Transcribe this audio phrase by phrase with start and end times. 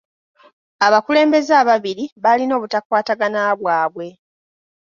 [0.85, 4.07] Abakulembeze ababiri baalina obutakwatagana bwabwe.